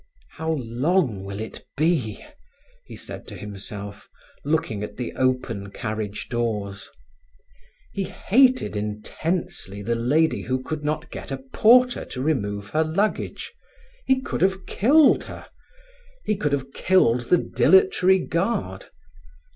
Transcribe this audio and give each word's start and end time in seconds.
"How 0.37 0.53
long 0.57 1.23
will 1.23 1.39
it 1.39 1.63
be?" 1.77 2.25
he 2.85 2.95
said 2.95 3.27
to 3.27 3.35
himself, 3.35 4.09
looking 4.43 4.81
at 4.81 4.97
the 4.97 5.13
open 5.13 5.69
carriage 5.69 6.27
doors. 6.27 6.89
He 7.93 8.05
hated 8.05 8.75
intensely 8.75 9.83
the 9.83 9.93
lady 9.93 10.41
who 10.41 10.63
could 10.63 10.83
not 10.83 11.11
get 11.11 11.29
a 11.29 11.37
porter 11.37 12.03
to 12.03 12.19
remove 12.23 12.69
her 12.71 12.83
luggage; 12.83 13.53
he 14.07 14.19
could 14.23 14.41
have 14.41 14.65
killed 14.65 15.25
her; 15.25 15.45
he 16.25 16.35
could 16.35 16.51
have 16.53 16.73
killed 16.73 17.29
the 17.29 17.37
dilatory 17.37 18.17
guard. 18.17 18.85